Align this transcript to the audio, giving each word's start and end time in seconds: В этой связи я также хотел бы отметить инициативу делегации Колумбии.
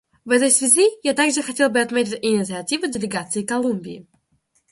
В 0.25 0.31
этой 0.31 0.49
связи 0.49 0.89
я 1.03 1.13
также 1.13 1.43
хотел 1.43 1.69
бы 1.69 1.79
отметить 1.79 2.17
инициативу 2.25 2.87
делегации 2.87 3.43
Колумбии. 3.45 4.07